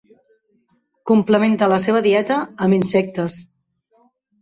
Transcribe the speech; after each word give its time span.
Complementa 1.11 1.69
la 1.73 1.79
seva 1.85 2.03
dieta 2.09 2.41
amb 2.67 2.81
insectes. 2.81 3.41